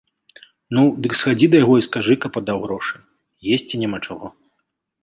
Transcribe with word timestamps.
Ну, 0.77 0.83
дык 1.03 1.11
схадзі 1.19 1.51
да 1.55 1.61
яго 1.63 1.75
і 1.81 1.85
скажы, 1.89 2.13
каб 2.25 2.41
аддаў 2.43 2.57
грошы, 2.65 2.95
есці 3.61 3.75
няма 3.85 3.97
чаго. 4.07 4.27